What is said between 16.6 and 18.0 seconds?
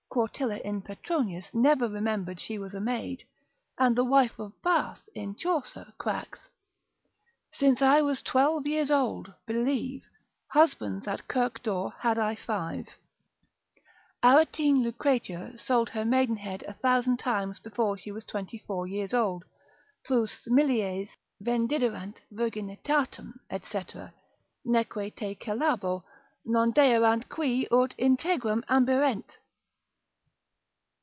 a thousand times before